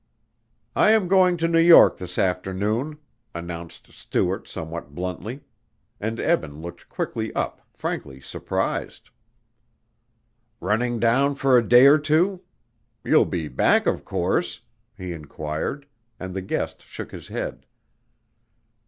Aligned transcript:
"I 0.75 0.89
am 0.93 1.07
going 1.07 1.37
to 1.37 1.47
New 1.47 1.59
York 1.59 1.97
this 1.99 2.17
afternoon," 2.17 2.97
announced 3.35 3.91
Stuart 3.91 4.47
somewhat 4.47 4.95
bluntly, 4.95 5.41
and 5.99 6.19
Eben 6.19 6.59
looked 6.59 6.89
quickly 6.89 7.31
up, 7.35 7.61
frankly 7.71 8.19
surprised. 8.19 9.11
"Running 10.59 10.97
down 10.99 11.35
for 11.35 11.55
a 11.55 11.61
day 11.69 11.85
or 11.85 11.99
two? 11.99 12.41
You'll 13.03 13.25
be 13.25 13.47
back, 13.47 13.85
of 13.85 14.03
course?" 14.03 14.61
he 14.97 15.11
inquired, 15.11 15.85
and 16.19 16.33
the 16.33 16.41
guest 16.41 16.81
shook 16.81 17.11
his 17.11 17.27
head. 17.27 17.67